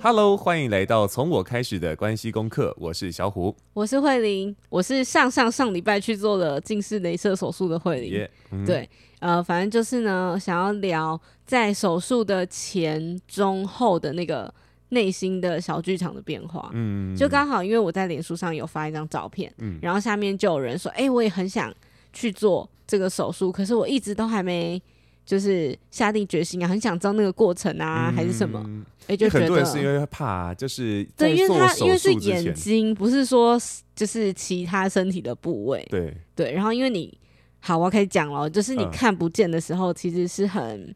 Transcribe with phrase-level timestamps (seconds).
[0.00, 2.72] Hello，欢迎来到从我开始的关系功课。
[2.78, 8.12] 我是小虎，我是慧玲，我是上上上礼拜去做了近视雷射手术的慧玲。
[8.12, 8.88] Yeah, 嗯、对，
[9.18, 14.54] 呃，反正就是呢，想要聊在手术的前、中、后的那个
[14.90, 16.70] 内心的小剧场的变化。
[16.74, 21.74] 嗯，就刚好因为我在脸书上有发一张照片，嗯，然后下面就有人说，哎、欸，我也很想
[22.12, 24.80] 去做这个手术，可是我一直都还没。
[25.28, 28.58] 就是下定决心啊，很想知道那个过程啊，嗯、还是什么？
[29.02, 33.60] 哎、欸，就觉得很多人是因为怕，就是对，因为他因为是眼睛，不是说
[33.94, 35.86] 就是其他身体的部位。
[35.90, 37.18] 对对，然后因为你
[37.60, 40.94] 好，我可以讲了，就是你看不见的时候，其实是很、嗯、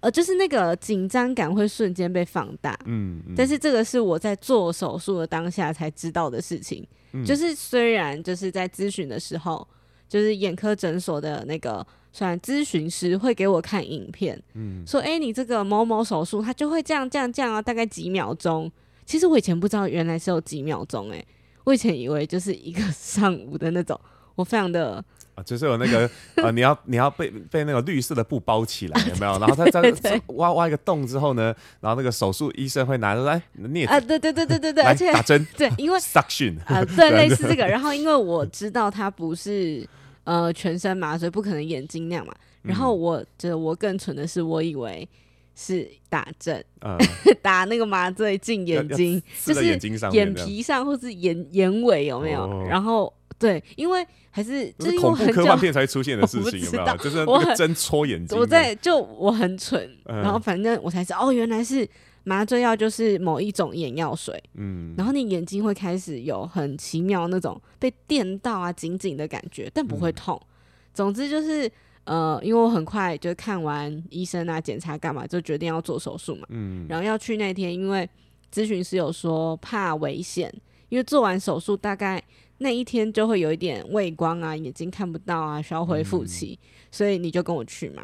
[0.00, 2.76] 呃，就是那个紧张感会瞬间被放大。
[2.86, 6.84] 嗯，嗯，但是这个是我在做手术的当下才知道的事情。
[7.12, 9.64] 嗯、就是虽然就是在咨询的时候，
[10.08, 11.86] 就是眼科诊所的那个。
[12.16, 18.72] 虽然咨询师会给我看影片，嗯，说，哎、欸，你这个某某手术，它就会这样这样这样啊，大概几秒钟。
[19.04, 21.22] 其实我以前不知道，原来是有几秒钟，哎，
[21.64, 24.00] 我以前以为就是一个 上午的那种。
[24.34, 29.32] 我非常的啊，就是有那个呃，你要你要被被那个绿色的布包起来，有没有？
[29.38, 37.66] 然后他在 挖挖一个洞之后呢，然后那个手术医生会拿出来镊啊，对对对对对对，而且打针，对，因为 suction 啊，对，类似这个。
[37.66, 39.86] 然后因为我知道它不是。
[40.26, 42.34] 呃，全身麻醉不可能眼睛那样嘛。
[42.62, 45.08] 然后我觉得我更蠢的是，我以为
[45.54, 46.98] 是打针，嗯、
[47.40, 49.64] 打那个麻醉进眼睛，就是
[50.12, 52.42] 眼皮上或是眼眼尾有没有？
[52.42, 56.96] 哦、然后对，因为还是就是恐怖科幻片才出现的事情，有没有？
[56.96, 58.36] 就是那个针戳眼睛。
[58.36, 61.88] 我在就我很蠢，嗯、然后反正我才知道哦，原来是。
[62.28, 70.36] 麻醉药就是某一种眼药水，嗯，然后你眼睛会开始有很奇妙那种被电到啊，紧紧的感觉，但不会痛。
[70.42, 70.46] 嗯、
[70.92, 71.70] 总之就是，
[72.02, 78.10] 呃，因为我很快就看完医生啊检查干嘛，就决定要做手术嘛，嗯，然后要去那天，因为
[78.52, 80.52] 咨询师有说怕危险，
[80.88, 82.20] 因为做完手术大概
[82.58, 88.02] 那一天就会有一点畏光啊，眼睛看不到啊，需要恢复期，嗯、所以你就跟我去嘛，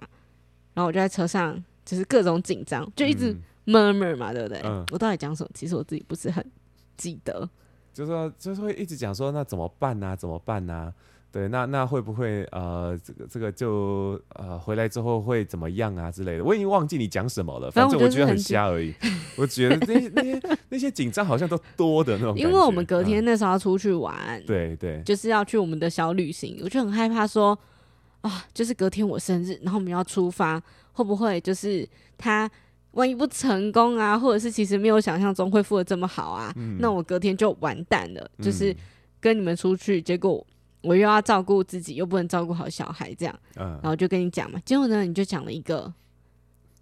[0.74, 3.36] 然后我就在车上就是各种紧张，就一直。
[3.66, 4.60] Murmur 嘛，对不对？
[4.64, 5.50] 嗯，我到底讲什么？
[5.54, 6.44] 其实我自己不是很
[6.96, 7.48] 记得。
[7.92, 10.16] 就是说，就是会一直讲说，那怎么办呢、啊？
[10.16, 10.92] 怎么办呢、啊？
[11.30, 16.44] 对，那那会不会呃，这个这个就呃回来之后会怎么样啊之类的？
[16.44, 17.70] 我已经忘记你讲什么了。
[17.70, 18.94] 反正我觉得很瞎而已。
[19.36, 22.36] 我觉得那些那些那些紧张好像都多的那种。
[22.36, 27.58] 因为我们隔天那时候要出去玩，嗯、对对，就是要去我们的小旅行，我就很害怕说
[28.20, 30.62] 啊，就是隔天我生日，然后我们要出发，
[30.92, 32.50] 会不会就是他？
[32.92, 38.30] 万一不成功啊，或者是其实没有想象中恢复的这么好啊，嗯、那我隔天就完蛋了。
[38.36, 38.74] 嗯、就是
[39.20, 40.46] 跟你们出去，结果
[40.82, 44.60] 我又要照顾自己，又不能照顾好小孩，这样，嗯、然后就跟你讲嘛。
[44.64, 45.92] 结果呢，你就讲了一个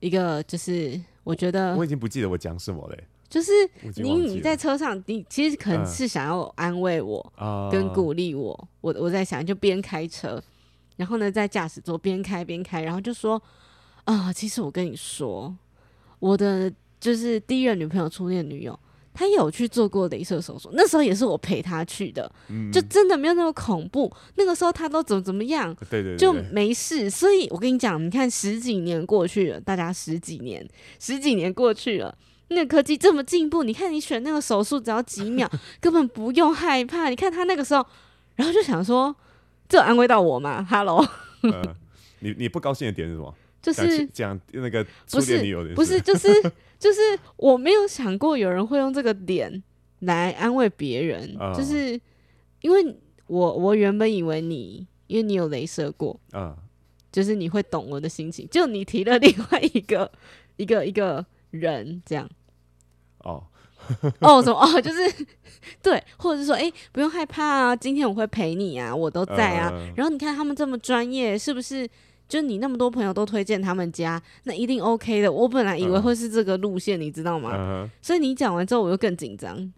[0.01, 3.05] 一个，就是我觉得我，我已经不记得我讲什么嘞。
[3.29, 3.53] 就是
[3.95, 8.69] 你你在车上，你其实可能是想要安慰我，嗯、跟鼓励我。
[8.81, 10.43] 我我在想，就边开车，
[10.97, 13.41] 然后呢，在驾驶座边开边开，然后就说
[14.03, 15.55] 啊、呃，其实我跟你说。
[16.21, 18.79] 我的就是第一任女朋友，初恋女友，
[19.13, 24.13] 她有去做过镭射手术，那时候也是我陪她去的，嗯、就真的没有那么恐怖。
[24.37, 27.11] 那个时候她都怎么怎么样，对对对，就没事。
[27.11, 30.65] 所以我跟你讲，你看十几年过去了，大家十几年，
[30.99, 32.15] 十几年过去了，
[32.49, 37.09] 那个科技这么进步，你看你选那个手术只要几秒， 根本不用害怕。
[37.09, 37.85] 你看他那个时候，
[38.37, 39.17] 然后就想说，
[39.69, 40.99] 这有安慰到我吗？Hello，、
[41.43, 41.77] 呃、
[42.19, 43.35] 你你不高兴的点是什么？
[43.63, 47.01] 就是讲那个初恋女友的，不是，不是，就是 就是
[47.37, 49.63] 我没有想过有人会用这个点
[50.01, 52.01] 来安慰别人，哦、就是
[52.63, 56.57] 因为我我原本以为你，因为你有镭射过，哦、
[57.13, 60.11] 就是你会懂我的心情，就你提了另外一个
[60.57, 62.29] 一个一个人这样，
[63.19, 63.45] 哦。
[64.21, 64.61] 哦什么？
[64.61, 65.27] 哦，就是
[65.83, 71.89] 对，或者是说哎、欸、不用害怕啊，今天我会陪你啊，我都在啊，呃、然后你看他们这么专业，是不是？
[72.31, 75.31] 就你那么多朋友都推荐他们家，那一定 OK 的。
[75.31, 77.51] 我本来以为会是这个路线，嗯、你知道吗？
[77.55, 79.73] 嗯、所以你讲完之后，我又更紧张。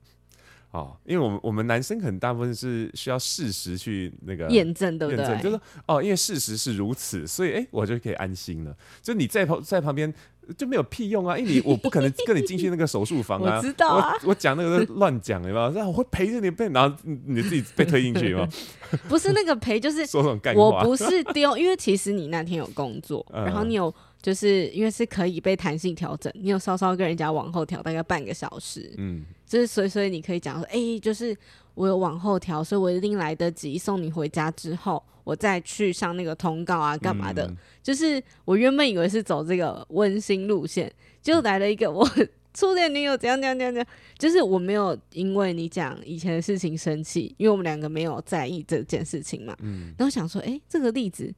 [0.71, 5.43] 哦，因为我们我们男生可能大部分是需要事实去那个验证，对不对？
[5.43, 8.77] 就是哦，因为事实是如此，所以哎、欸，我就可以安心了。
[9.01, 10.13] 就你在旁在旁边。
[10.57, 11.39] 就没有屁用啊！
[11.39, 13.57] 因为你我不可能跟你进去那个手术房啊！
[13.61, 15.71] 我知道啊，我讲那个乱讲，有没有？
[15.71, 18.47] 然后我会陪着你被，然后你自己被推进去吗？
[19.09, 20.61] 不是那个陪，就是 说这种干话。
[20.61, 31.37] 我不是丢，因为其实你那天有工作，然后你有就是因为是可以被弹性调整，你有稍稍跟人家往后调大概半个小时，嗯，就是所以所以你可以讲说，哎、欸，就是
[31.75, 35.03] 我有往后调，所以我一定来得及送你回家之后。
[35.25, 37.47] 我再去上那个通告啊，干嘛的？
[37.47, 40.91] 嗯、就是我原本以为是走这个温馨路线，
[41.21, 42.05] 就来了一个我
[42.53, 43.87] 初恋女友怎样怎样怎样怎样，
[44.19, 49.55] 就是我没有因为你讲以前的事情生气，因为我们两个没有在意这件事情嘛。
[49.61, 51.33] 嗯，然后想说，哎、欸，这个例子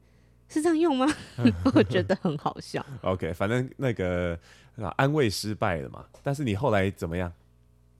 [0.49, 1.05] 是这样用吗？
[1.75, 2.83] 我觉得很好笑。
[3.03, 4.39] OK，反正那个
[4.95, 7.31] 安慰失败了嘛，但是你后来怎么样？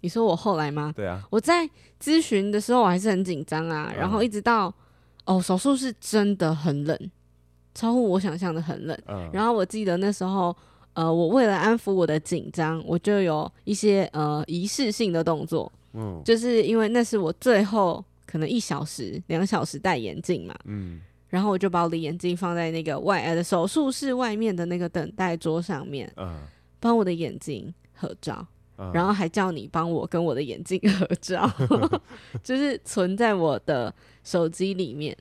[0.06, 0.94] 你说我后来吗？
[0.96, 1.68] 对啊，我在
[2.00, 4.68] 咨询的时候我还是很紧张啊，然后一直到、
[5.26, 6.96] 嗯、哦手术室真的很冷，
[7.74, 8.96] 超乎我想象的很冷。
[9.08, 10.56] 嗯，然后我记得那时候。
[10.98, 26.40] 呃，我为了安抚我的紧张，我就有一些呃仪式性的动作，嗯，就是因为那是我最后可能一小时、两小时戴眼镜嘛，嗯，然后我就把我的眼镜放在那个外呃手术室外面的那个等待桌上面，嗯，
[26.80, 31.50] 帮我的眼睛合照，嗯，然后还叫你帮我跟我的眼镜合照，
[32.44, 33.94] 就是存在我的
[34.24, 35.16] 手机里面。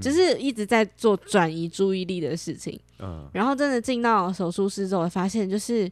[0.00, 5.90] 就是一直在做转移注意力的事情，嗯，然后真的进到手术室之后，发现就是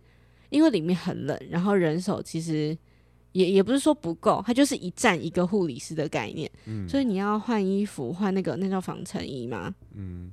[0.51, 2.79] 因为里面很冷，然后人手其实
[3.33, 10.31] 也也不是说不够，它就是一站一个护理师的概念，嗯，所以你要换衣服，换那个那叫防尘衣吗，嗯，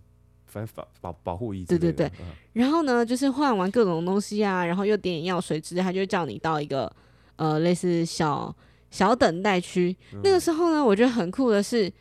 [0.55, 6.89] 反正保保保护衣，对对对，嗯，然后呢，就是换完各种东西啊，然后又点眼药水之类，他就叫你到一个
[7.35, 8.55] 呃类似小
[8.89, 11.91] 小等待区，嗯，那个时候呢，我觉得很酷的是。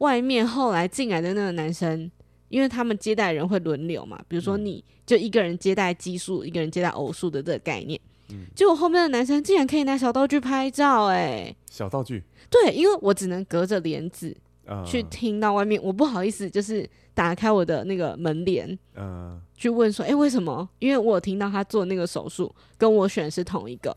[0.00, 2.10] 外面后来进来的那个男生，
[2.50, 7.98] 因为他们接待人会轮流嘛，比如说你就一个人接待奇数，一个人接待偶数的这个概念。
[8.28, 12.22] 嗯，结果后面的男生竟然可以拿小道具拍照，哎，小道具？
[12.50, 14.36] 对，因为我只能隔着帘子
[14.84, 20.68] 去听到外面，我不好意思就是打开我的那个门帘，嗯，去问说，哎，为什么？
[20.78, 23.96] 因为我有听到他做那个手术跟我选是同一个，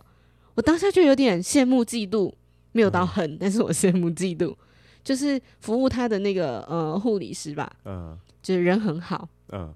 [0.55, 2.31] 我当下就有点羡慕嫉妒，
[2.71, 4.55] 没有到恨，但是我羡慕嫉妒。
[5.01, 9.73] 就是服务他的那个呃护理师吧，嗯，就是人很好，嗯，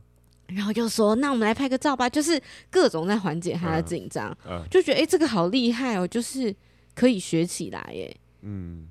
[0.48, 2.40] 然后就说那我们来拍个照吧，就是
[2.70, 6.54] 各种在缓解他的紧张，嗯，就觉得哎、欸、这个好厉害哦，就是
[6.94, 8.88] 可以学起来耶，嗯。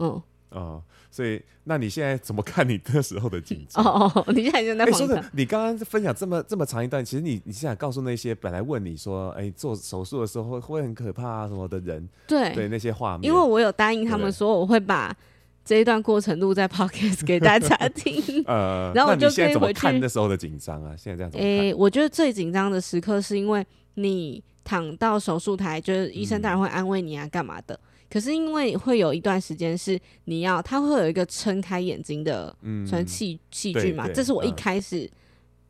[0.00, 0.20] 嗯。
[0.50, 0.82] 哦，
[1.16, 3.82] 所以那你现在怎么看你那时候的紧张？
[3.82, 15.16] 哦哦，你现在在说的，你刚刚分享这么这么长一段，其实你你现在告诉那些本来问你说哎、欸、做手术的时候会会很可怕啊什么的人，对对那些画面，因为我有答应他们说我会把。
[15.64, 18.14] 这一段过程录在 podcast 给大家听，
[18.46, 20.94] 呃，然后我就可以回去看那时候的紧张啊。
[20.96, 27.74] 现在这样子，哎，我觉得最紧张的时刻是因为你躺到手术台，就是医生当然会安慰你啊，干嘛的。
[27.74, 27.80] 嗯、
[28.10, 35.04] 可是因为会有一段时间是你要，它会有一个撑开眼睛的，嗯，算器器具嘛，这是我一开始。
[35.04, 35.10] 嗯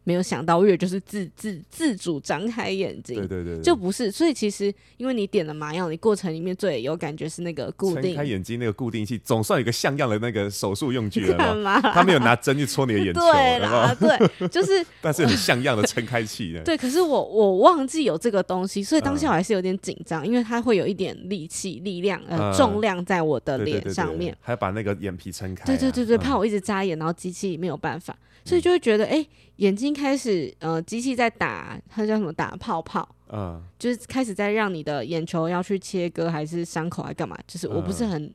[0.06, 4.08] 没有想到，我以为就是自自自主张开眼睛，对对对，对，就不是。
[4.08, 11.80] 所以其实，因为你点了麻药，你过程里面最有感觉是那个固定开眼睛那个固定器，总算有一个像样的那个手术用具了 嘛。
[11.80, 14.16] 他没有拿针去戳你的眼球，对啦，对，
[14.46, 16.62] 就是，但是很像样的撑开器呢。
[16.64, 25.66] 对，可是我我忘记有这个东西，所以当下我还是有点紧张，嗯、因为它会有一点力气、力量、呃，重量在我的脸上面，还要把那个眼皮撑开、啊。
[25.66, 28.16] 对对对对，怕我一直眨眼，然后机器没有办法。
[28.44, 32.32] 所以就会觉得，哎、欸，眼睛开始，呃，机器在打，它叫什么？
[32.32, 37.36] 打泡泡，嗯，就是开始在让你的眼球要去切割，还是伤口，还干嘛？
[37.46, 38.34] 就是我不是很，嗯、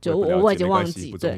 [0.00, 1.36] 就我我已经忘记，对。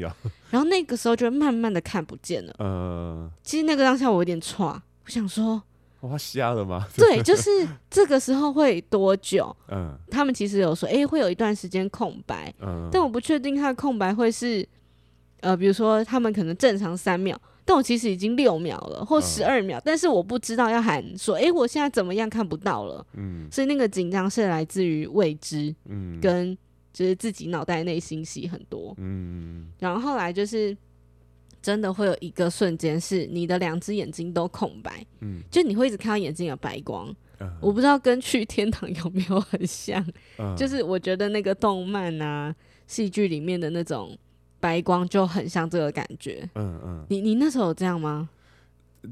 [0.51, 3.27] 然后那个时候就慢慢的看不见了， 嗯。
[3.41, 5.59] 其实那个当下我有点错，我想说，
[6.01, 6.87] 哇，瞎了吗？
[6.95, 7.49] 对，就是
[7.89, 9.55] 这个时候会多久？
[9.69, 14.63] 嗯，他们其实有说，哎、欸，会有一段时间空白，嗯，但我不确定它的空白会是，
[15.39, 17.35] 呃，比如说他们可能正常三秒。
[17.65, 26.57] 但我其实已经六秒了，或十二秒，嗯，但是我不知道要喊说，哎、欸，我现在怎么样看不到了，嗯，所以那个紧张是来自于未知，嗯，跟
[26.91, 30.75] 就是自己脑袋内心戏很多，嗯，然后后来就是
[31.61, 37.07] 真的会有一个瞬间是你的两只眼睛都空白，嗯，就你会一直看到眼睛有白光，
[37.39, 40.05] 嗯，我不知道跟去天堂有没有很像，
[40.37, 42.53] 嗯，就是我觉得那个动漫啊、
[42.87, 44.17] 戏剧里面的那种。
[44.63, 48.29] 白光就很像这个感觉，嗯嗯，你你那时候有这样吗？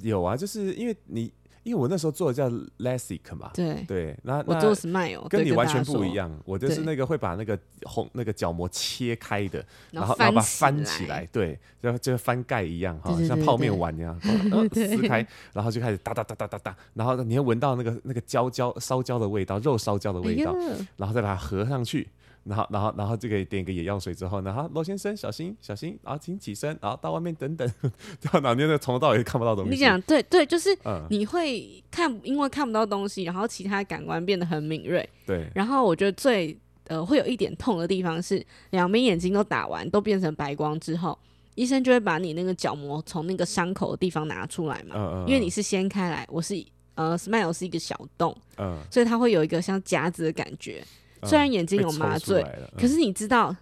[0.02, 1.30] 有啊，就是因为你
[1.64, 14.18] 因为我那时候做的叫 LASIK 嘛，对对，那我做 SMILE，跟你完全不一样，我就是那个会把那个红那个角膜切开的，然后然后把它翻起来，对，就就翻盖一样哈，像泡面碗一样，
[14.74, 20.56] 撕开，然后就开始哒哒哒哒哒哒，然后你会闻到那个那个焦焦烧焦的味道，肉烧焦的味道，
[20.96, 22.08] 然后再把它合上去。
[22.44, 27.72] 然后，然后，然后就可以点一个眼药水之后呢，好，罗先生小心小心，然后请起身，然后到外面等等，
[28.22, 29.70] 然后那边从头到尾看不到东西。
[29.70, 30.76] 你讲对对，就是
[31.10, 35.08] 你会看，因为看不到东西，然后其他感官变得很敏锐。
[35.26, 35.48] 对。
[35.54, 36.58] 然后我觉得最
[36.88, 41.18] 呃会有一点痛的地方是，两边眼睛都打完，都变成白光之后，
[41.54, 44.96] 医生就会把你那个角膜从那个伤口的地方拿出来嘛。
[44.96, 45.28] 嗯嗯。
[45.28, 46.56] 因为你是掀开来，我是
[46.96, 50.84] 呃，smile 是一个小洞，嗯，所以它会有一个像夹子的感觉。
[51.24, 53.56] 虽然眼睛有麻醉，嗯、可是你知道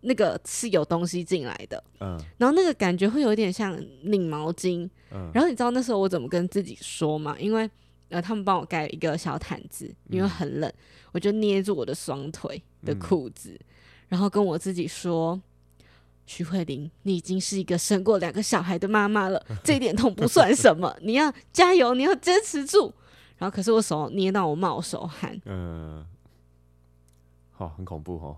[0.00, 7.36] 那个是有东西进来的，嗯，然后那个感觉会有点像拧毛巾，嗯，然后你知道那时候我怎么跟自己说吗？
[7.38, 7.68] 因为
[8.10, 10.74] 呃，他们帮我盖一个小毯子，因为很冷，嗯、
[11.12, 13.66] 我就捏住我的双腿的裤子，嗯、
[14.08, 15.38] 然后跟我自己说
[16.24, 22.94] ：“徐慧玲，你已经是一个生过两个小孩的妈妈了， 这一点痛不算什么，你要加油，你要坚持住。”
[23.36, 26.04] 然后可是我手捏到我冒手汗，嗯。
[27.58, 28.36] 哦，很恐怖哦！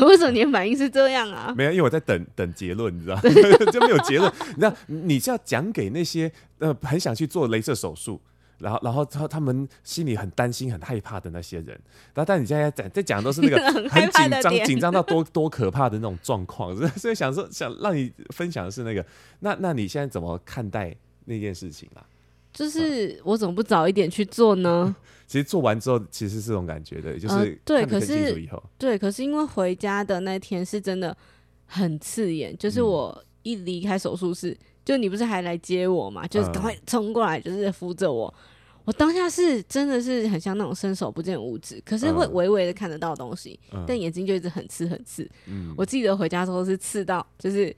[0.06, 1.54] 为什么你的反应是这样啊？
[1.56, 3.16] 没有，因为我在等等结论，你知道，
[3.70, 4.32] 就没有结论。
[4.48, 8.18] 你知道，你是要讲给那些呃很想去做镭射手术，
[8.58, 11.68] 然后然后他他们心里很担心、很害怕的那些人。
[12.14, 13.58] 然后，但你现在在在讲的都是那个
[13.90, 19.04] 很紧张、紧张到多多可怕的那种状况，所以想说想让你分享的是那个。
[19.40, 22.00] 那那你现在怎么看待那件事情啊？
[22.54, 24.94] 就是我怎么不早一点去做呢？
[25.26, 31.16] 其实做完之后，其实是这种感觉的，就是、呃、对，可是对，可是因为回家的那天是真的
[31.66, 36.26] 很刺眼，就是我一离开手术室，嗯、就你不是还来接我嘛？
[36.28, 38.32] 就是赶快冲过来，就是扶着我。
[38.36, 45.28] 嗯、我当下是真的是很像那种伸手不见五指，可是会微微的看得到东西，嗯、但眼睛就一直很刺很刺。
[45.46, 47.74] 嗯、我记得回家之后是刺到，就是。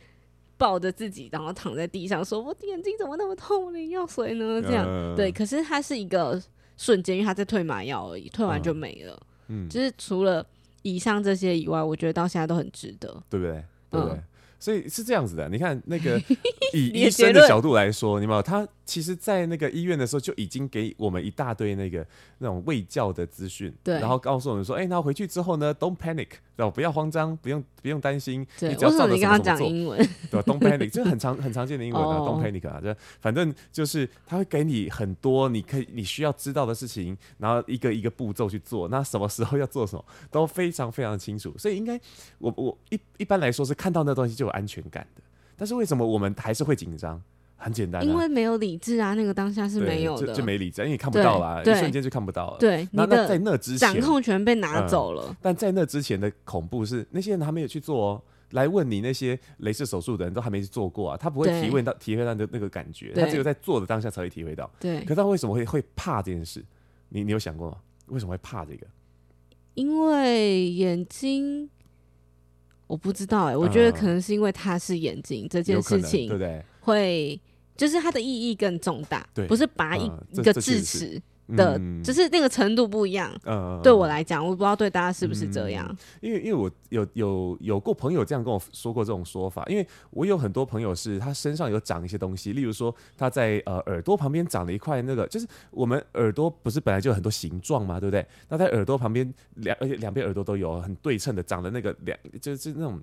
[0.58, 3.72] 抱着自己，然后躺在地上，说：“我的眼睛怎么那么痛？
[3.72, 6.42] 呢药水呢？”这样、呃、对，可是它是一个
[6.76, 9.20] 瞬间，因为他在退麻药而已，退完就没了。
[9.48, 10.44] 嗯，就是除了
[10.82, 13.64] 以上这些以外，我觉得到现在都很值得，对不对？
[13.90, 14.16] 对不对？
[14.16, 14.24] 嗯
[14.58, 16.18] 所以是这样子的，你看那个
[16.72, 18.40] 以医生的角度来说，你有没有？
[18.42, 22.06] 他其实，在那个医院的时候就已经给我们一大堆那个
[22.38, 26.70] 那种卫教的资讯，对，然后告诉我们说，哎、欸，那回去之后呢，Don't panic，对吧？
[26.70, 29.96] 不要慌张，不用不用担心，对你只要照着什么怎么做，
[30.30, 42.00] 对吧？Don't panic，这很常很常见的英文啊、oh.，Don't panic 啊，这反正就是他会给你很多你可以你需要知道的事情，然后一个一个步骤去做，那什么时候要做什么都非常非常的清楚，所以应该
[42.38, 45.22] 我我一一般来说是看到那东西就有安全感的，
[45.56, 47.20] 但是为什么我们还是会紧张？
[47.56, 52.58] 很简单、啊，因为没有理智啊，那个当下是没有的，就就没理智，因为你看不到啦，一瞬间就看不到了。
[52.58, 55.36] 对，那那在那之前，掌控权被拿走了、嗯。
[55.40, 64.70] 但在那之前的恐怖是，那些人还没有去做哦，来问你那些镭射手术的人都还没去做过啊，他不会体会到体会到的那个感觉，他只有在做的当下才会体会到。
[64.78, 66.64] 对，可他为什么会会怕这件事？
[67.08, 67.78] 你你有想过吗？
[68.08, 68.86] 为什么会怕这个？
[69.74, 71.70] 因为眼睛。
[72.88, 76.64] 我不知道哎、欸，我觉得可能是因为他是眼睛、嗯、这件事情，对不对？
[76.86, 77.38] 会
[77.76, 81.20] 就是它的意义更重大，对，不是拔一、嗯、一个智齿。
[81.56, 83.32] 的，嗯、就是那个程度不一样。
[83.44, 85.86] 嗯，对我来讲，我不知道对大家是不是这样。
[85.88, 89.64] 嗯、因为，因为我有有有过朋友这样跟我说过这种说法。
[89.68, 98.26] 因为我有很多朋友是他身上有长一些东西，例如说他在呃耳朵旁边长了一块那个，就是我们耳朵不是本来就有很多形状嘛，对不对？
[98.48, 103.00] 那在耳朵旁边两而且两边耳朵都有很对称的长的那个两就是那种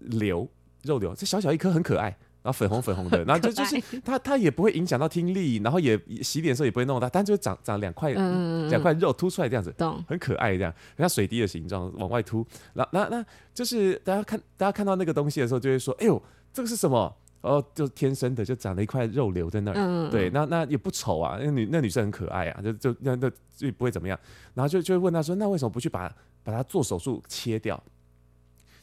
[0.00, 0.48] 瘤
[0.82, 2.16] 肉瘤，这小小一颗很可爱。
[2.42, 9.72] 然后粉红粉红的，然后就就是它它也不会影响到听力，然后也洗脸的时候也不会弄到，但就长长两块两块肉凸出来这样子，
[10.08, 12.44] 很可爱这样，像水滴的形状往外凸。
[12.74, 16.20] 那那那就是大家看大家看到那个东西的时候，就会说：“哎呦，
[16.52, 20.10] 这个是什么？”哦，就天生的，就长了一块肉瘤在那儿。
[20.10, 24.16] 对，那那也不丑啊，那女那女生很可爱啊，就就那那就不会怎么样。
[24.54, 26.08] 然后就就会问他说：“那为什么不去把
[26.44, 27.82] 把它做手术切掉？”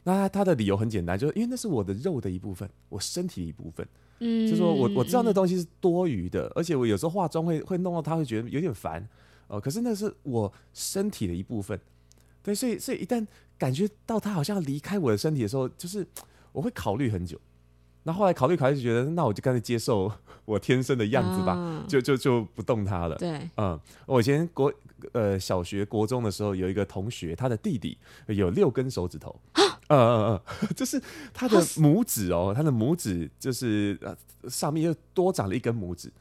[0.10, 3.88] 那他他的理由很简单，就是因为那是我的肉的一部分，我身体的一部分。
[4.20, 9.02] 嗯，就是说我我知道那东西是多余的，而且我有时候化妆会会弄到他会觉得有点烦，
[9.48, 11.80] 哦、呃，可是那是我身体的一部分。
[12.42, 13.26] 对，所以所以一旦
[13.58, 16.06] 感觉到他好像要离开我的身体的时候，就是
[16.52, 17.40] 我会考虑很久。
[18.04, 20.12] 那后来考虑考虑就觉得，那我就干脆接受
[20.46, 23.16] 我天生的样子吧，啊、就就就不动它了。
[23.18, 24.74] 对，嗯，我以前国
[25.12, 27.98] 呃小学国中的时候，有一个同学，他的弟弟
[28.28, 29.40] 有六根手指头。
[29.54, 31.02] 嗯 嗯嗯， 就是
[31.34, 34.16] 他的拇指哦，他的拇指就是呃
[34.50, 36.12] 上面又多长了一根拇指，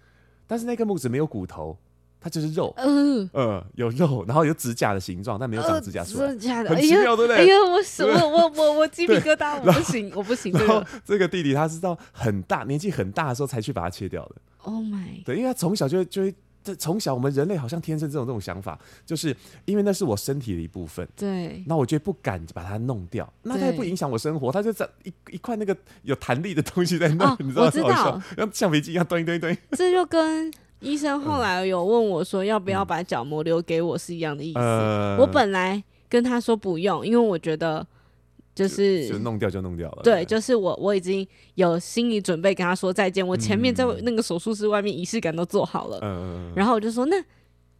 [0.47, 1.79] 但是那根拇指没有骨头，
[2.21, 7.37] 它就是肉，嗯嗯，有肉，然后有指甲的形状，但没有长指甲出来，很奇妙，对不对？
[7.37, 10.53] 哎呀，我我我我我鸡皮疙瘩，我不行，我不行。
[10.53, 14.37] 然后这个弟弟他是到很大年纪很大的时候才去把它切掉的。
[14.63, 16.35] Oh my，对，因为他从小就就会。
[16.63, 19.35] 这从小我们人类好像天生这种这种想法，就是
[19.65, 21.07] 因为那是我身体的一部分。
[21.17, 28.25] 对，那我就不敢把它弄掉，那它也不影响我生活，它就在一一块那个有弹力的东西在那，你知道吗？
[28.37, 29.57] 像橡皮筋一样蹲一蹲一蹲。
[29.73, 34.59] 这就跟医生后来有问我说要不要把角膜留给我是一样的意思。
[35.19, 37.87] 我本来跟他说不用，因为我觉得。
[38.59, 40.03] 就是就弄掉就弄掉了。
[40.03, 41.25] 对，就是我我已经
[41.55, 46.01] 有心理准备跟他说再见，我前面在那个手术室外面仪式感都做好了。
[46.03, 47.15] 嗯，然后我就说那，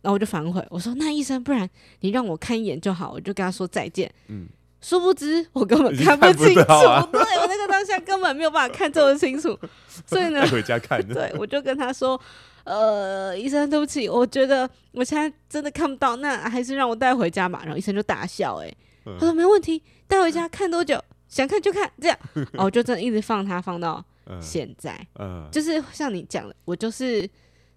[0.03, 1.69] 然后我就反悔，我说那医生，不然
[2.01, 4.09] 你让我看一眼就好，我就跟他说再见。
[4.29, 4.47] 嗯，
[4.81, 9.59] 殊不知我根本看不清楚，啊、对我那个当下根本没有办法看这么清楚，
[10.07, 11.05] 所以呢， 回家看。
[11.09, 12.21] 对，我就跟他说。
[12.65, 17.63] 呃，医生，对不起，我觉得我现在真的看不到，那还是让我带回家吧。
[17.63, 22.19] 然后医生就大笑，欸，哎、嗯，他说没问题，带回家看多久，想看就看，这样。
[22.59, 24.05] 哦，就真的一直放它放到
[24.41, 25.07] 现在，
[25.53, 27.29] 就是像你讲的，我就是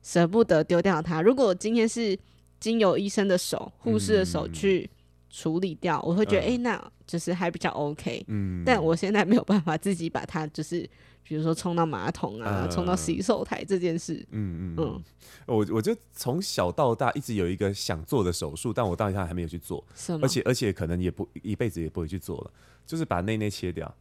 [0.02, 1.22] 舍不得丢掉它。
[1.22, 2.18] 如果今天是
[2.60, 4.90] 经由医生的手、护士的手去
[5.30, 8.24] 处理掉，嗯、我会觉得，哎、嗯欸，那就是还比较 OK。
[8.28, 10.90] 嗯，但我现在没有办法自己把它就是。
[11.24, 15.04] 比如说冲到马桶啊，冲、呃、到洗手台这件事，嗯嗯嗯，
[15.46, 22.52] 我我就从小到大一直有一个想做的手术，但我到现在还没有去做，吗而且而且可能也不一辈子也不会去做了，
[22.86, 23.96] 就是把内内切掉，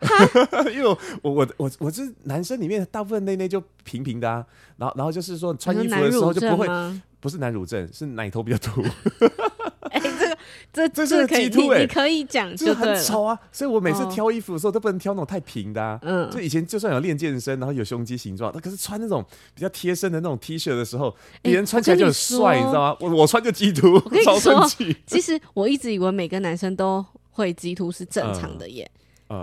[0.72, 0.86] 因为
[1.22, 4.46] 我我我我是男生里面大部分内内就平平的啊，
[4.76, 6.66] 然后然后就是说穿衣服的时候就不会，
[7.20, 8.82] 不是男乳症，是奶头比较凸。
[9.92, 10.38] 哎，这个
[10.72, 11.48] 这这是可以，
[11.80, 13.38] 你可以讲，就是很丑啊。
[13.50, 15.98] 所以我每次挑衣服的时候都不能挑那种太平的啊。
[16.02, 19.24] 嗯，就以前就算有练健身，然后有胸肌形状，那可是穿那种
[19.54, 22.96] 比较贴身的那种 T 恤的时候，别人穿起来就很帅，你知道吗？
[23.00, 24.96] 我我穿就激凸，超生气。
[25.06, 28.90] 其实我一直以为每个男生都会激凸是正常的耶，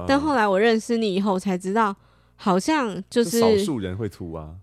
[0.07, 1.95] 但后来我认识你以后才知道，
[2.35, 4.55] 好像就是少数人会凸啊。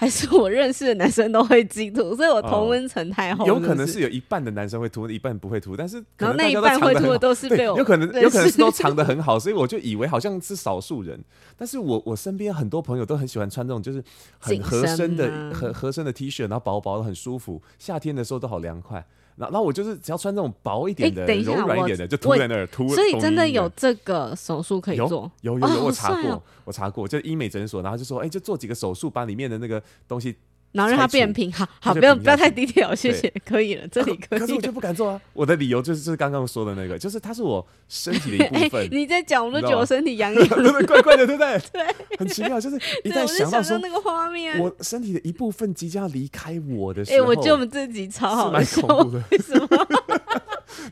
[0.00, 3.44] 还是我认识的男生都会激凸，所以我同温层太厚。
[3.48, 11.18] 有可能是有一半的男生会涂，一半不会涂，但是然后那一半会涂的都是被我有可能有可能是都藏得很好，所以我就以为好像是少数人。
[11.56, 14.00] 但是我我身边很多朋友都很喜欢穿这种就是
[14.38, 19.04] 很合身的很合身的 T 恤，然后薄薄的很舒服，夏天的时候都好凉快。
[19.38, 22.88] 然后我就是只要穿这种薄一点的、柔软一点的，就凸在那儿凸。
[22.88, 25.30] 所以真的有这个手术可以做？
[25.42, 30.36] 有有有，我查过，我查过，就医美诊所，然后就说，哎，就做几个手术，把里面的那个东西。
[30.72, 34.38] 然后让它变平，好好，不要不要太低调，谢谢，可以了，这里可以。
[34.38, 38.88] 可是我就不敢做啊，我的理由就是就是刚刚说的那个，就是它是我身体的一部 分。
[38.90, 40.48] 你在讲，我都觉得我身体痒痒，
[40.86, 41.58] 怪怪的，对不对？
[41.72, 49.22] 对，很奇妙，就是一旦想到说那个画面，我身体的一部分即将要离开我的时候，哎，我觉得我们自己超好蛮恐怖的。
[49.30, 49.68] 为什么？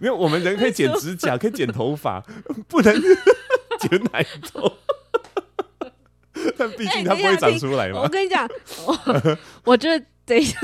[0.00, 2.24] 没有，我们人可以剪指甲，可以剪头发，
[2.66, 2.94] 不能
[3.80, 4.72] 剪奶头。
[6.56, 8.00] 但毕竟它不会长出来嘛。
[8.02, 8.48] 我跟你讲，
[8.86, 10.58] 我我觉得等一下，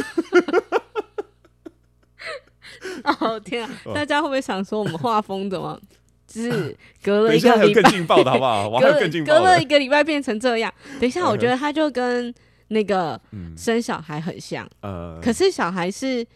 [3.21, 3.71] 哦天啊！
[3.95, 5.79] 大家会不会想说我们画风怎么，
[6.27, 8.69] 就是隔了一个礼拜更劲爆的好不好？
[8.81, 10.73] 隔隔了一个礼拜变成这样。
[11.01, 12.33] 等一下，我觉得他就跟
[12.69, 13.21] 那个
[13.57, 14.69] 生小孩很像。
[14.83, 16.27] 呃，可是小孩是。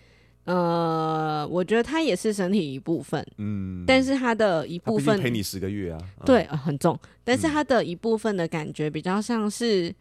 [0.46, 9.92] 呃，我觉得它也是身体一部分，嗯，但是它的一部分陪你十个月啊，对，呃，很重，但是它的一部分的感觉比较像是，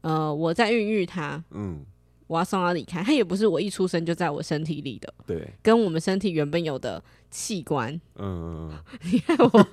[0.00, 1.84] 呃，我在孕育它，嗯，
[2.26, 8.68] 我要送它离开，它也不是我一出生就在我身体里的，对，跟我们身体原本有的器官，嗯，
[9.12, 9.68] 你看我，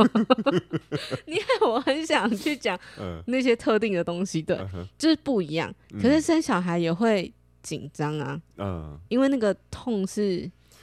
[1.26, 2.80] 你看我很想去讲
[3.26, 4.60] 那些特定的东西，对，
[4.96, 7.34] 就是不一样，可是生小孩也会。
[7.64, 10.42] 紧张啊，嗯，因为那个痛是，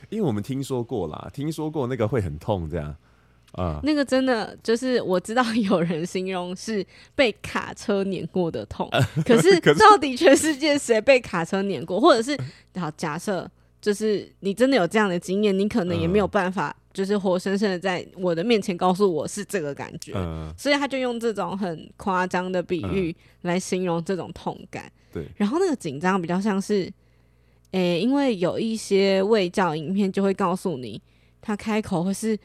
[0.09, 2.88] 因为我们听说过啦，听说过那个会很痛，这样，
[3.53, 8.88] 啊、嗯，那个真的就是我知道有人形容是被卡车碾过的痛，
[9.25, 12.37] 可是到底全世界谁被卡车碾过，或者是
[12.81, 13.49] 好假设
[13.81, 24.90] 就是你真的有这样的经验，你可能也没有办法，就是活生生的在我的面前告诉我是这个感觉，嗯、所以他就用这种很夸张的比喻来形容这种痛感。
[25.12, 26.85] 对，然后那个紧张比较像是，
[27.73, 31.01] 诶、欸，因为有一些卫教影片就会告诉你，
[31.40, 32.38] 他开口会是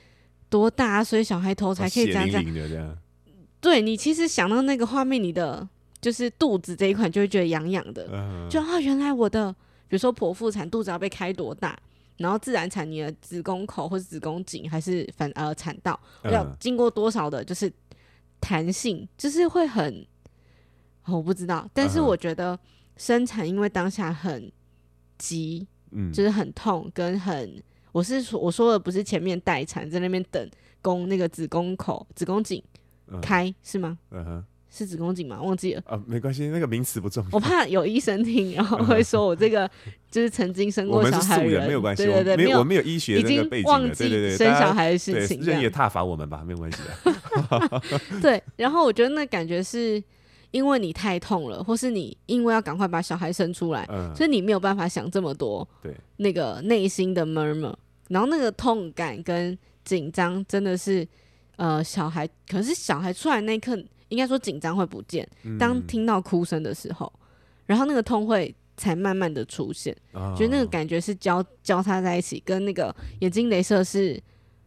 [0.50, 2.98] 多大，所以小孩头才可以这样这样。
[3.60, 5.68] 对，你其实想到那个画面，你的
[6.00, 9.56] 就是肚子这一块就会觉得痒痒的，嗯、就啊，原来我的，
[9.88, 11.78] 比如说剖腹产肚子要被开多大，
[12.18, 17.72] 然后自然产你的子宫口或者子宫颈还是反呃产道要经过多少的，就是
[18.40, 20.06] 弹性，就是会很。
[21.08, 22.58] 我不知道，但是我觉得
[22.98, 24.52] 生产因为当下很
[25.20, 30.50] 急，嗯，就是很痛跟很，我是说我说的不是前面待产在那边等
[30.82, 32.64] 宫那个子宫口子宫颈
[33.22, 34.00] 开是吗？
[34.10, 34.46] 嗯哼，
[34.76, 35.42] 是子宫颈吗？
[35.42, 37.30] 忘记了啊，没关系，那个名词不重要。
[37.32, 39.70] 我怕有医生听，然后会说我这个
[40.12, 47.82] 就是曾经生过小孩的人，没有关系，对对对，没有我没有医学已经，忘记生小孩的事情，任意挞伐我们吧，没有关系的。
[48.22, 50.04] 对，然后我觉得那感觉是。
[50.52, 55.68] 因为你太痛了，或是你因为要赶快把小孩生出来，嗯、所以你没有办法想这么多。
[55.84, 57.74] 对，那个内心的 murmur，
[58.08, 61.06] 然后那个痛感跟紧张真的是，
[61.58, 63.78] 呃，小孩可是小孩出来那一刻，
[64.10, 65.28] 应该说紧张会不见。
[65.60, 67.20] 当听到哭声的时候，嗯、
[67.66, 74.22] 然后那个痛会才慢慢的出现，哦、觉得那个感觉是交交叉在一起，跟那个眼睛镭射是。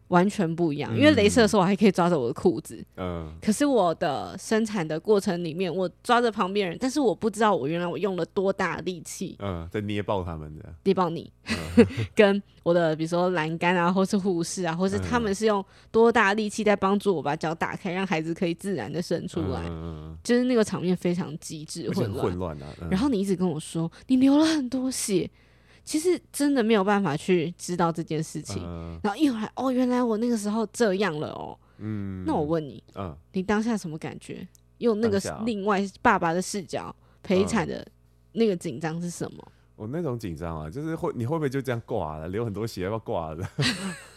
[0.09, 25.29] 完全不一样，因为镭射的时候我还可以抓着我的裤子，嗯，可是我的生产的过程里面，我抓着旁边人，但是我不知道我原来我用了多大力气，嗯，在捏爆他们的，捏爆你，嗯、 跟我的比如说栏杆啊，或是护士啊，或是他们是用多大力气在帮助我把脚打开，让孩子可以自然的生出来，嗯、就是那个场面非常机智混乱，混乱啊，嗯、然后你一直跟我说你流了很多血。
[25.89, 31.57] 其实真的没有办法去知道这件事情，呃、然后一会儿哦，原来我那个时候这样了哦。
[31.79, 34.47] 嗯，那我问你，嗯、你当下什么感觉？
[34.77, 37.83] 用那个另外爸爸的视角陪产的
[38.33, 39.51] 那个紧张是什么？
[39.79, 43.49] 我、呃、那种紧张啊，就是会你会不会就这样挂了，流很多血要挂了？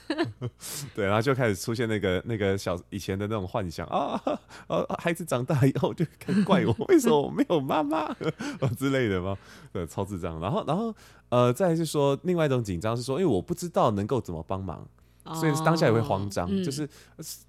[0.94, 4.20] 对，然后就开始出现那个那个小以前的那种幻想啊，
[4.66, 8.16] 啊，孩子长大以后就开始怪我，为什么我没有妈妈啊
[8.77, 9.38] 之类的吗？
[9.72, 10.38] 对，超智障。
[10.40, 10.92] 然后，然后
[11.31, 14.87] 呃，再是说另外一种紧张是说，因为我不知道能够怎么帮忙，
[15.35, 16.46] 所以当下也会慌张。
[16.46, 16.87] 哦嗯、就是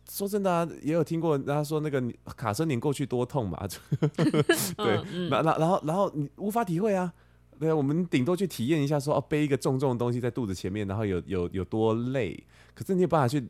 [0.09, 2.01] 说真的、啊，也有听过人家说那个
[2.37, 3.67] 卡车碾过去多痛嘛，
[4.77, 7.11] 对，那那、嗯、然后然后你无法体会啊。
[7.59, 12.41] 对，我们顶多去体验一下说，说哦，背一个重重的东西在肚子前面，然后有有有多累，
[12.73, 13.47] 可是你有办法去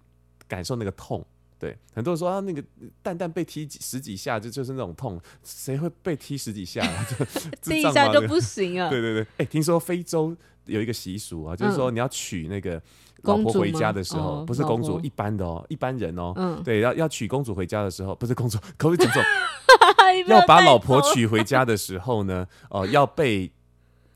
[0.48, 1.26] 感受那个痛。
[1.60, 2.62] 对，很多人说啊，那个
[3.02, 7.06] 蛋蛋被踢几十几下，就就是那种痛，谁会被踢十几下啊？
[7.64, 8.90] 踢一下就不行啊。
[8.90, 10.36] 对对对，哎，听说非洲
[10.66, 12.82] 有一个习俗啊，就是说你要娶那个
[13.22, 19.24] 老婆回家的时候，嗯、不是公主，一般的哦，一般人哦，嗯、对，要要娶公主回家的时候，不是公主，可不可以讲错？
[20.28, 23.50] 要把老婆娶回家的时候呢，哦、呃，要被。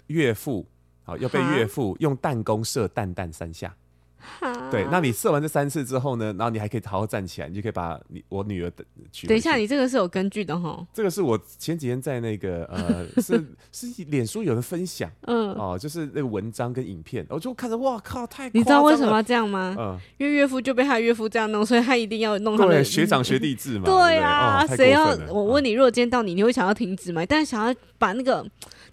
[0.08, 0.67] 岳父，
[1.04, 3.76] 好，要被岳父用弹弓射蛋蛋三下。
[4.20, 6.34] 哈对，那你射完这三次之后呢？
[6.38, 9.26] 然后你还可以好好站起来，你就可以把你我女儿的娶。
[9.26, 10.86] 等一下，你这个是有根据的哈。
[10.91, 13.41] 这个是我前几天在那个呃， 是
[13.72, 18.52] 是脸书有人分享，嗯，哦，就是那个文章跟影片，我就看着，哇靠，太了。
[18.54, 19.74] 你知道为什么要这样吗？
[19.80, 23.86] 嗯，因为岳父就被他岳父这样弄，所以他一定要弄他的学长学弟制嘛。
[23.88, 25.15] 对啊，谁要？
[25.30, 27.24] 我问你，如果今天到你，你会想要停止吗？
[27.26, 28.46] 但是想要把那个。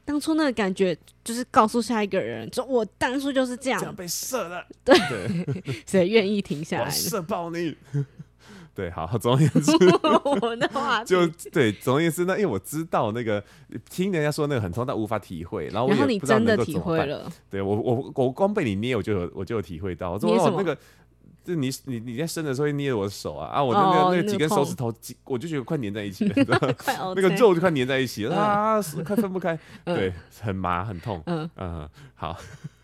[0.04, 4.94] 当初那个感觉，就是告诉下一个人，说我当初就是这样，这样被射了，对，
[5.86, 6.90] 谁愿意停下来？
[6.90, 7.76] 射爆你！
[8.74, 9.72] 对，好，总而言之，
[10.42, 13.42] 我的话就对，总而言之，那因为我知道那个
[13.88, 17.08] 听人家说那个很痛，但无法体会，然后我也不知道能够怎么办。
[17.48, 20.76] 对我，我我光被你捏，我就有我就有体会到，我说哦那个。
[21.44, 23.62] 就你你你在生的时候会捏我的手啊啊！
[23.62, 26.35] 我的那个那个几根手指头，几我就觉得快粘在一起了，
[27.14, 31.48] 那个肉就快粘在一起了啊，快分不开，对，很麻很痛，嗯。
[31.57, 32.35] 嗯，好，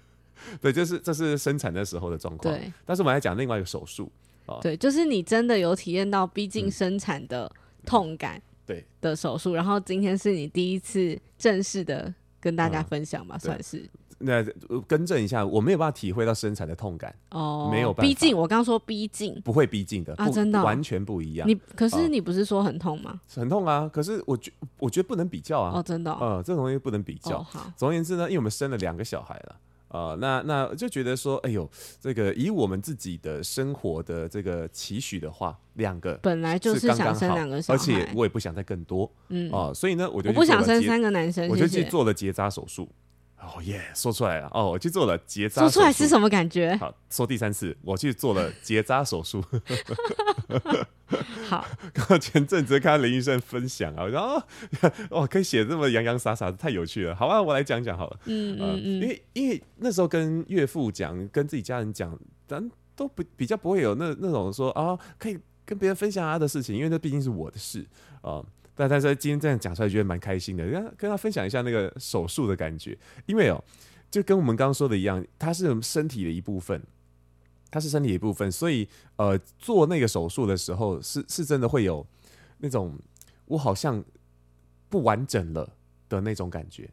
[0.61, 2.55] 对，这是这是生产的时候的状况。
[2.55, 4.12] 对，但是我们来讲另外一个手术，
[4.61, 7.51] 对，就是你真的有体验到逼近生产的
[7.87, 8.85] 痛感，对。
[9.01, 13.88] 的手术，然后今天是你第一次正式的跟大家分享吧，算是。
[14.22, 14.44] 那
[14.87, 18.02] 更正一下，我没有办法体会到生产的痛感哦，没有办法。
[18.02, 21.48] 逼近，我刚刚说逼近，不会逼近的啊，真的完全不一样。
[21.48, 23.20] 你可是你不是说很痛吗？
[23.35, 23.90] 很痛啊！
[23.92, 25.78] 可是我觉我觉得不能比较啊。
[25.78, 26.12] 哦，真的。
[26.12, 27.42] 呃，这种东西不能比较。
[27.42, 27.72] 好。
[27.76, 29.56] 总而言之呢，因为我们生了两个小孩了，
[29.88, 42.87] 呃，那那就觉得说，哎呦，这个以我们自己的生活的这个期许的话，两个本来就是想生两个小孩，而且我也不想再更多，嗯啊，所以呢，我就不想生三个男生，我就去做了结扎手术。
[43.42, 45.62] 哦耶，说出来了哦，我去做了结扎。
[45.62, 46.76] 说出来是什么感觉？
[46.76, 49.42] 好，说第三次，我去做了结扎手术。
[51.48, 51.66] 好，
[52.20, 54.40] 前阵子看林医生分享啊，然后
[55.11, 57.14] 哦，可以写这么洋洋洒洒的，太有趣了。
[57.14, 58.20] 好啊，我来讲讲好了。
[58.26, 67.85] 嗯嗯嗯，因为因为那时候跟岳父讲，跟自己家人讲，咱都不比较不会有那那种说啊，可以跟别人分享他的事情，因为那毕竟是我的事
[68.20, 68.44] 啊。
[68.81, 70.66] 但但是今天这样讲出来，觉得蛮开心的。
[70.66, 73.62] 跟跟他分享一下那个手术的感觉，因为哦，
[74.11, 76.83] 就跟我们刚刚说的一样，它是身体的一部分，
[77.71, 82.07] 它是身体的一部分，所以呃，做那个手术的时候，是是真的会有
[82.57, 82.99] 那种
[83.45, 84.03] 我好像
[84.88, 85.71] 不完整了
[86.09, 86.88] 的那种感觉。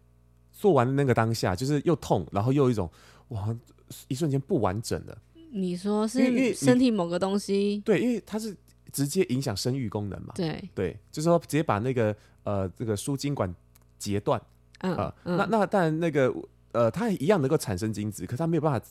[0.52, 2.92] 做完那个当下，就是又痛，然后又一种
[3.30, 3.56] 哇，
[4.10, 5.18] 一瞬间不完整了。
[5.52, 7.82] 你说是身体某个东西？
[7.86, 8.54] 对，因为它是。
[8.98, 10.34] 直接影响生育功能嘛？
[10.34, 13.54] 对对，就是说直接把那个呃这个输精管
[14.00, 14.42] 截断，
[14.80, 16.34] 嗯、呃、嗯，那那当然那个
[16.72, 18.84] 呃它一样能够产生精子，可是它没有办法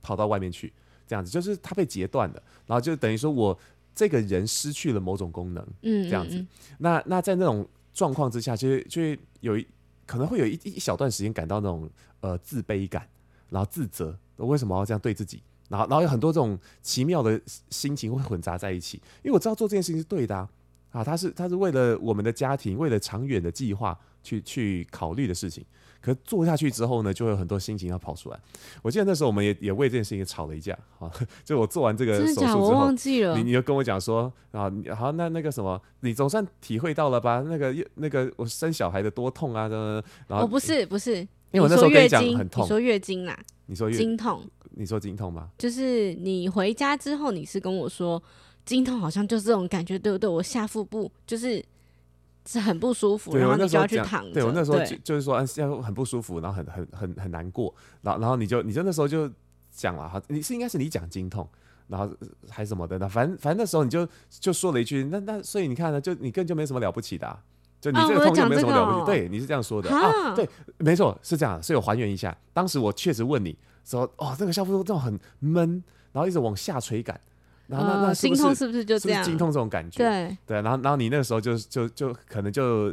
[0.00, 0.72] 跑到外面去，
[1.04, 3.58] 这样子就是它被截断了，然后就等于说我
[3.92, 6.46] 这个人失去了某种功能，嗯，这样子。
[6.78, 9.66] 那那在那种状况之下，就会就会有一
[10.06, 13.04] 可能会有一一小段时间感到那种呃自卑感，
[13.48, 15.42] 然后自责，我为什么要这样对自己？
[15.70, 20.46] 然后然后有很多这种奇妙的心情会混杂在一起，因为我知道做这件事情是对的啊，
[20.90, 25.64] 啊，他是他是为了我们的家庭，为了长远的计划去去考虑的事情。
[26.02, 28.40] 可做下去之后呢，就会有很多心情要跑出来。
[28.80, 31.12] 我记得那时候我们也也为这件事情吵了一架啊。
[31.44, 37.44] 就我做完这个手术之后，我忘记了，你你就跟我讲说啊，好，那那个什么，你总算体会到了吧？
[37.46, 39.68] 那个那个我生小孩的多痛啊！
[40.26, 45.50] 然后我不是不是，因为我那时候跟你讲很痛，你说月经啦，你说经痛，你说经痛吗？
[45.58, 48.22] 就是你回家之后，你是跟我说
[48.64, 50.28] 经痛，好像就是这种感觉，对不对？
[50.28, 51.64] 我下腹部就是。
[52.46, 54.32] 是很不舒服，然后你就要去躺着。
[54.32, 59.30] 对，我那时候就就是说，现在很不舒服，然后很很很很难过，然后然后你就你就那时候就
[59.70, 61.46] 讲了哈，你是应该是你讲经痛，
[61.86, 62.10] 然后
[62.48, 67.38] 还什么的，那反正反正那时候你就就说了一句，那那所以你看呢，就你根本就没什么了不起的，啊，
[67.78, 77.20] 就你这个痛就没什么了不起，啊哦，对，你是这样说的啊，对，没错，是这样，所以我还原一下，当时我确实问你说，哦，这个下腹部这种很闷，然后一直往下垂感。
[77.66, 79.22] 然后那那心痛是不是就这样？
[79.22, 80.60] 心痛这种感觉，对对。
[80.60, 82.92] 然后然后你那个时候就就就可能就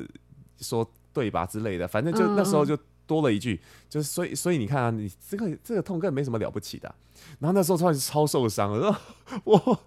[0.59, 6.93] 说对吧之类的，反正就那时候就多了一句，就是所以所以你看啊，你这个这个痛根本没什么了不起的。
[7.39, 8.95] 然后那时候超超受伤了，
[9.43, 9.79] 我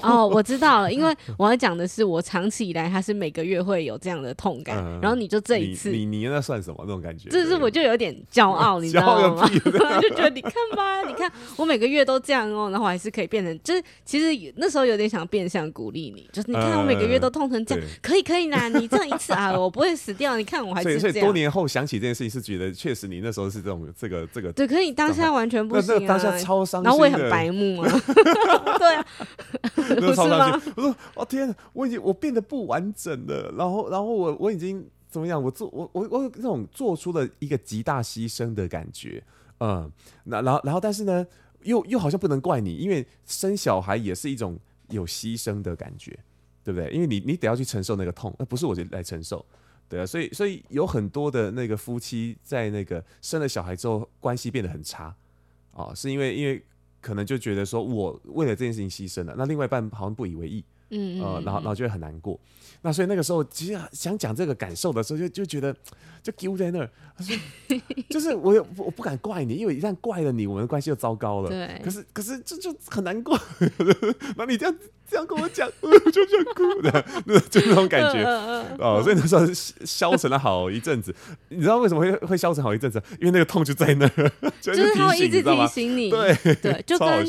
[0.00, 7.28] 哦，我知道了，因为 我要讲的是，我长期以来他是每个月会有这样的痛感，嗯、然后你就这一次，你你，你那算什么那种感觉？
[7.28, 9.46] 就是我就有点骄傲， 你知道吗？
[10.00, 21.00] 就觉得你看吧，你看我每个月都这样哦，然后还是可以变成，就是其实那时候有点想变相鼓励你，就是你看我每个月都痛成这样，嗯、可以可以啦，你这样一次啊，我不会死掉，你看我还是这样。
[21.00, 24.52] 所以所以多年后想起这件事情，是觉得确实你那时候是这种这个这个。
[24.52, 26.84] 对，可是你当下完全不行啊，当下超伤心。
[26.84, 27.90] 然后我也很白目啊，
[28.78, 29.06] 对啊，
[29.72, 30.60] 不是吗？
[30.76, 35.42] 我说哦天，我已经我变得不完整了，然后然后我我已经怎么样？
[35.42, 39.22] 我做我我我有那种做出了一个极大牺牲的感觉，
[39.60, 39.90] 嗯，
[40.24, 41.26] 那然后然后但是呢，
[41.62, 44.58] 又又好像不能怪你，因为生小孩也是一种
[44.90, 46.18] 有牺牲的感觉，
[46.62, 46.90] 对不对？
[46.90, 49.44] 因为你你得要去承受那个痛，那不是我来承受，
[49.88, 55.14] 对啊，所以所以有很多的那个夫妻在那个生了小孩之后，关系变得很差
[55.72, 56.62] 啊，是因为因为。
[57.00, 62.38] 可能就觉得说，我为了这件事情牺牲了，那另外一半好像不以为意，嗯，嗯，呃，然后然后就会很难过。
[62.80, 65.74] 那所以那个时候，其实想讲这个感受的时候，就就觉得
[66.22, 66.88] 就丢在那儿。
[68.08, 71.48] 就是我我不敢怪你，因为一旦怪了你，我们的关系就糟糕了。
[71.50, 71.80] 对。
[71.82, 73.36] 可是可是这就，就很难过。
[74.38, 74.74] 那你这样
[75.10, 78.22] 这样跟我讲， 我就想哭的，那 就那种感觉
[78.78, 79.00] 哦。
[79.02, 79.44] 所以那时候
[79.84, 81.12] 消沉了好一阵子。
[81.48, 83.02] 你知道为什么会会消沉好一阵子？
[83.18, 86.10] 因为那个痛就在那儿，就是他会一直提醒你。
[86.10, 87.26] 对对，就跟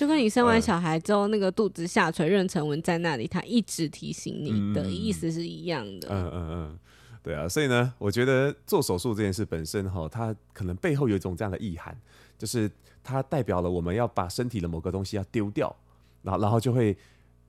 [0.00, 4.82] 就跟你生完小孩之后，那个肚子下垂、妊娠纹在那里，他一直提醒你的。
[4.86, 6.78] 意思是一样的，嗯嗯嗯，
[7.22, 11.94] 对啊，所以呢，我觉得做手术这件事本身哈，它可能背后有一种这样的意涵，
[12.38, 12.70] 就是
[13.04, 15.76] 它代表了我们要把身体的某个东西要丢掉，
[16.22, 16.96] 然后然后就会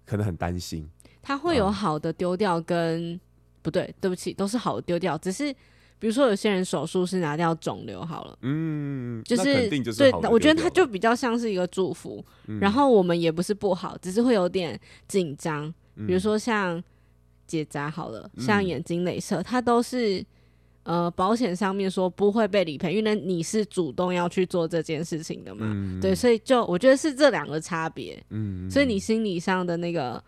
[0.05, 0.85] 可能很担心，
[1.21, 3.19] 它会有好的丢掉跟、嗯、
[3.61, 5.55] 不对，对不起，都是好的丢掉，只是
[6.01, 15.73] 比如说有些人手术是拿掉肿瘤好了，嗯，就是对，我觉得它就比较像是一个祝福，嗯、然后我们也不是不好，只是会有点紧张，
[16.07, 16.83] 比如说像。
[17.47, 20.25] 结扎好了，像眼睛镭射，它都是
[20.83, 30.23] 呃保险上面说不会被理赔，因为你是主动要去做这件事情的嘛，嗯、对，所以就我觉得是这两个差别，嗯，所以你心理上的那个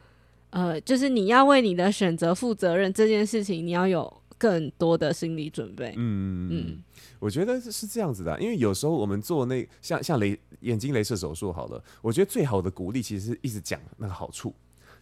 [0.50, 6.84] 呃，就是你要为你的选择负责任这件事情，你要有更多的心理准备，嗯嗯，
[7.20, 14.54] 我觉得是这样子的，因为有时候我们做那像像雷眼睛镭射手术好了，我觉得最好的鼓励其实是一直讲那个好处。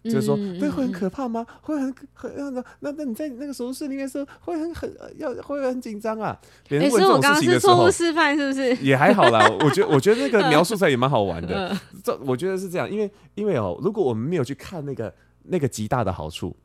[0.04, 1.46] 就是说，对，会很可怕吗？
[1.62, 6.36] 会很很那那那那你在那个手术室里面说会很很要会很紧张啊？
[6.68, 8.76] 别人问这种事情的时候，错误示范是不是？
[8.84, 11.78] 也还好啦，我觉得我觉得那个 描述出来也蛮好玩的。
[12.04, 16.56] 这我觉得是这样，因为因为哦，如果我们没有去看那个那个极大的好处，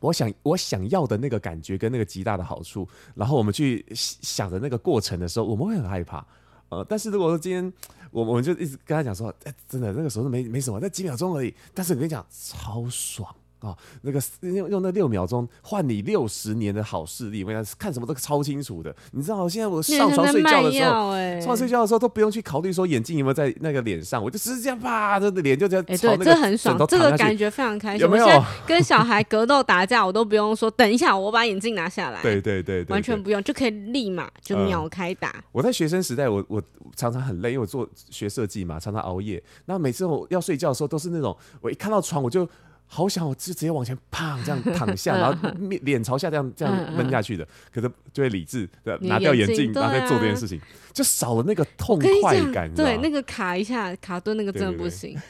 [0.00, 6.24] 我想我想要的那个感觉跟那个极大的好处，然后我们去想着那个过程的时候，我们会很害怕。
[6.68, 7.72] 呃，但是如果说今天
[8.10, 11.54] 我我们就一直跟他讲说，哎、真的那个时候没没什么，那几秒钟而已。
[11.72, 13.34] 但是我跟你讲，超爽。
[13.60, 18.94] 啊、哦，那个用用那六秒钟换你六十年的好视力，我跟你讲看什么都超清楚的。
[19.12, 25.84] 你知道，现在我上床睡觉的时候，上床睡觉的时候都不用去考虑说眼镜有没有在那个脸上，我就直接这样啪，这脸就这样。
[25.88, 28.00] 哎、这很爽，这个感觉非常开心。
[28.02, 28.44] 有没有？
[28.66, 32.20] 跟小孩格斗打架，我都不用说，等一下我把眼镜拿下来。
[32.20, 35.30] 对对，对对对，完全不用，就可以立马就秒开打。
[35.30, 36.62] 呃、我在学生时代，我我
[36.94, 39.42] 常常很累，因为我做学设计嘛，常常熬夜。
[39.64, 42.46] 那每次我要睡觉的时候，都是那种我一看到床我就。
[42.86, 50.60] 好想我就直接往前砰这样躺下，然后 面脸朝下这样这样闷下去的，可是就会理智的拿掉眼镜，然后再做这件事情，
[50.92, 52.72] 就少了那个痛快感。
[52.74, 55.20] 对，那个卡一下卡顿那个真的不行。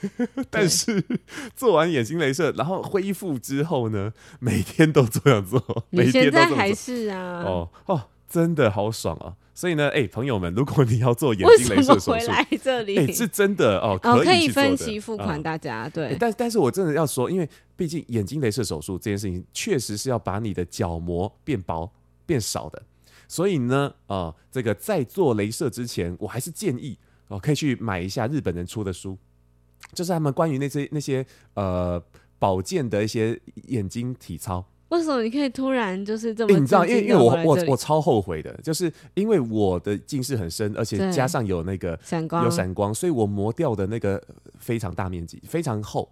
[0.51, 1.03] 但是
[1.55, 7.43] 做完眼睛镭射，然后恢复之后呢，每天都这样做， 每天都还是啊。
[7.43, 9.35] 哦哦，真的好爽啊！
[9.57, 16.09] 所以呢，哎、欸，朋友们，如果你要做眼睛镭射手术，回来这里，哎、欸，是真的哦，可以，哦可以分期付款，大家、嗯、对。
[16.09, 21.91] 欸、但但是我真的要说，因为毕竟眼睛镭射手术这件事情，确实是要把你的角膜变薄、
[22.27, 22.83] 变少的。
[23.27, 29.17] 所以呢，啊、呃，这个在做镭射之前，我还是建议哦，可以去买一下日本人出的书，
[29.95, 32.01] 就是他们关于那些那些呃
[32.39, 34.63] 保健的一些眼睛体操。
[34.89, 36.61] 为什么你可以突然就是这么、欸？
[36.61, 44.23] 你知道，因为因为我我我超后悔的，就是因为我的近视很深，而且加上有那个闪光，有闪光，所以我磨掉的那个
[44.59, 46.09] 非常大面积，非常厚。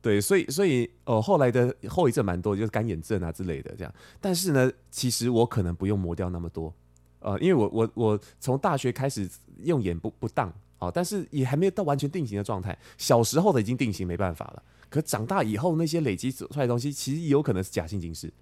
[0.00, 3.92] 对，所以所以哦、呃，后来的后遗症蛮多，就是干眼症啊之类的这样。
[4.20, 6.72] 但是呢，其实我可能不用磨掉那么多，
[7.20, 9.28] 呃，因为我我我从大学开始
[9.62, 12.78] 用眼不不当啊，但是也还没有到完全定型的状态。
[12.98, 14.62] 小时候的已经定型，没办法了。
[14.94, 18.32] 可长大以后，那些累积出来的东西，其实也有可能是假性近视。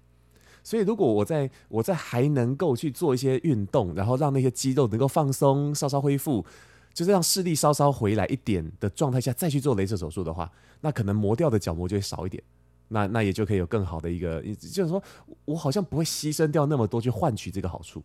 [0.63, 6.45] 所以，如果我在我在还能够去做一些运动，然后让那些肌肉能够放松、稍稍恢复，
[6.93, 10.49] 就是让视力稍稍回来一点的状态下，再去做镭射手术的话，
[10.81, 12.41] 那可能磨掉的角膜就会少一点。
[12.89, 15.01] 那那也就可以有更好的一个，就是说
[15.45, 18.03] 我好像不会牺牲掉那么多去换取这个好处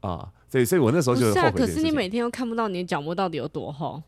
[0.00, 0.32] 啊。
[0.48, 1.40] 所以，所以我那时候就后悔。
[1.40, 4.02] 是啊，可是你每天都看不到你的角膜到底有多厚。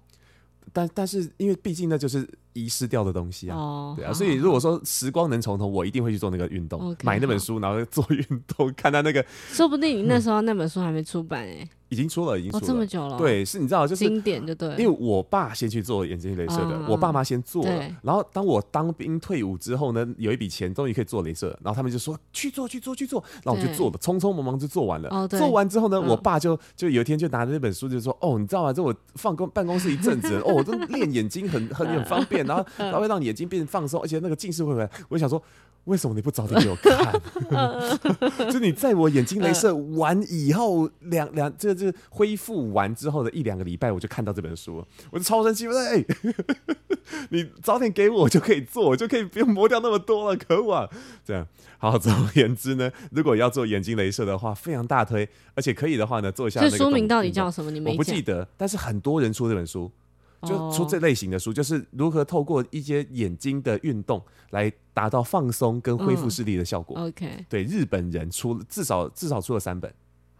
[0.76, 2.28] 但但是，因为毕竟那就是。
[2.56, 9.22] 遗失掉的东西啊，oh, 对啊，所以如果说时光能重头，我一定会去做那个运动，okay, 买那本书，然后做运动， 看他那个。
[9.50, 11.70] 说不定你那时候那本书还没出版哎、欸。
[11.88, 13.16] 已经出了，已经出了、哦、这么久了。
[13.18, 14.68] 对，是你知道，就是经典，就对。
[14.70, 17.88] 因为我爸先去做眼睛镭射的，嗯、我爸妈先做了。
[18.02, 23.22] 然后当我当兵退伍之后呢，有一笔钱，终于可以做镭射，然后他们就说去做，去做，去做。
[23.44, 25.08] 然后我就做了，匆匆忙忙就做完了。
[25.10, 28.72] 哦、做完之后呢，嗯、我爸就就有一天就拿着那本书就说：“哦，你知道吗？
[28.72, 35.40] 这我放公办公室一阵子， 哦，我都练眼睛很很很方便， 然后它会让你眼睛变放松，而且那个近视会回来。”我就想说。
[35.86, 38.50] 为什么你不早点给我看？
[38.50, 46.04] 就你在我眼睛镭射完以后两两这个这恢复完之后的一两个礼拜，我就看到这本书，我就超生气，我说：“哎，
[47.30, 50.88] 你早点给我就可以做，我就可以不用磨掉那么多了，可恶啊！”
[51.24, 51.46] 这样，
[51.78, 56.76] 好， 总而言之呢，如果要做眼睛镭射的话，非常大推，而且可以的话呢，做一下那个。
[56.76, 57.70] 这书名到底叫什么？
[57.70, 59.90] 你没我不记得，但是很多人出这本书。
[60.46, 66.96] 就出这类型的书，就是如何透过一些眼睛的运动来达到放松跟恢复视力的效果。
[66.98, 69.92] 嗯、OK，对，日本人出至少至少出了三本，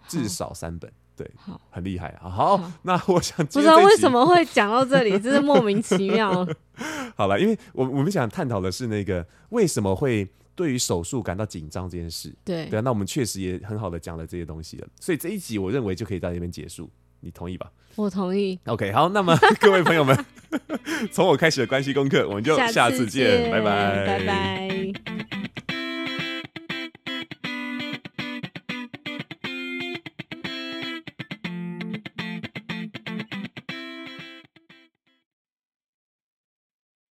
[0.08, 2.28] 至少三本，对，好，很厉害啊。
[2.28, 6.46] 好，好那我想不知道为什么会讲到这里，真是莫名其妙。
[7.16, 12.34] 好了，因为我我们想探讨的是那个为什么会对于手术感到紧张这件事。
[12.44, 16.90] 对，对啊，那我们确实也很好的讲了这些东西了，所以这一集我认为就可以在这边结束。
[17.26, 17.70] 你同意吧？
[17.96, 18.58] 我同意。
[18.66, 20.16] OK，好，那么 各位朋友们，
[21.10, 25.35] 从我开始的关系功课，我们就下次见，次见，拜拜，拜拜。